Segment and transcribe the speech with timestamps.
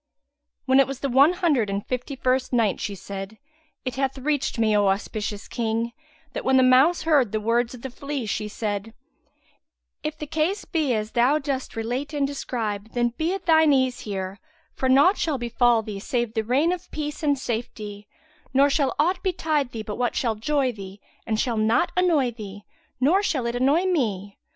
[0.65, 3.37] When it was the One Hundred and Fifty first Night She said,
[3.85, 5.91] It hath reached me, O auspicious King,
[6.33, 8.95] that when the mouse heard the words of the flea, she said,
[10.01, 13.99] "If the case be as thou dost relate and describe, then be at thine ease
[13.99, 14.39] here;
[14.73, 18.07] for naught shall befal thee save the rain of peace and safety;
[18.55, 22.63] nor shall aught betide thee but what shall joy thee and shall not annoy thee,
[22.99, 24.39] nor shall it annoy me.